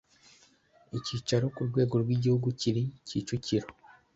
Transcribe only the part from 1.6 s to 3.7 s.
rwego rw’igihugu kiri kicukiro